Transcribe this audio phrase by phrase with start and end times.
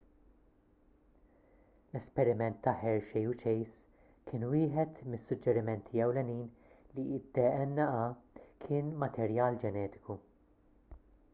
[1.95, 6.41] l-esperiment ta' hershey u chase kien wieħed mis-suġġerimenti ewlenin
[6.95, 7.91] li d-dna
[8.65, 10.17] kien materjal ġenetiku